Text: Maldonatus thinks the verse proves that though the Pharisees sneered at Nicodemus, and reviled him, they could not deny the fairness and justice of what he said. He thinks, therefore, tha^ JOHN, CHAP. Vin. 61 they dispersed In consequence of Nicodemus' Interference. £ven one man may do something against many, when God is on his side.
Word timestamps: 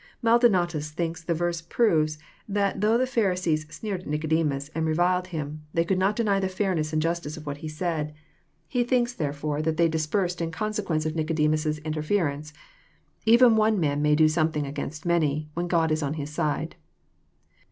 Maldonatus 0.23 0.89
thinks 0.89 1.21
the 1.23 1.35
verse 1.35 1.61
proves 1.61 2.17
that 2.49 2.81
though 2.81 2.97
the 2.97 3.05
Pharisees 3.05 3.67
sneered 3.71 4.01
at 4.01 4.07
Nicodemus, 4.07 4.69
and 4.73 4.87
reviled 4.87 5.27
him, 5.27 5.61
they 5.75 5.85
could 5.85 5.99
not 5.99 6.15
deny 6.15 6.39
the 6.39 6.49
fairness 6.49 6.91
and 6.91 6.99
justice 6.99 7.37
of 7.37 7.45
what 7.45 7.57
he 7.57 7.67
said. 7.67 8.11
He 8.67 8.83
thinks, 8.83 9.13
therefore, 9.13 9.59
tha^ 9.59 9.65
JOHN, 9.65 9.65
CHAP. 9.65 9.65
Vin. 9.65 9.73
61 9.75 9.75
they 9.75 9.89
dispersed 9.91 10.41
In 10.41 10.49
consequence 10.51 11.05
of 11.05 11.15
Nicodemus' 11.15 11.77
Interference. 11.85 12.51
£ven 13.27 13.53
one 13.53 13.79
man 13.79 14.01
may 14.01 14.15
do 14.15 14.27
something 14.27 14.65
against 14.65 15.05
many, 15.05 15.49
when 15.53 15.67
God 15.67 15.91
is 15.91 16.01
on 16.01 16.15
his 16.15 16.31
side. 16.31 16.77